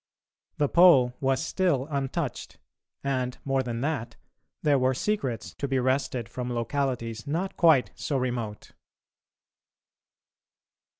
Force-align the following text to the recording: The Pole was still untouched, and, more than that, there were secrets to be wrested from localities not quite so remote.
The 0.57 0.67
Pole 0.67 1.13
was 1.21 1.45
still 1.45 1.85
untouched, 1.91 2.57
and, 3.03 3.37
more 3.45 3.61
than 3.61 3.81
that, 3.81 4.15
there 4.63 4.79
were 4.79 4.95
secrets 4.95 5.53
to 5.53 5.67
be 5.67 5.77
wrested 5.77 6.27
from 6.27 6.51
localities 6.51 7.27
not 7.27 7.55
quite 7.55 7.91
so 7.93 8.17
remote. 8.17 8.71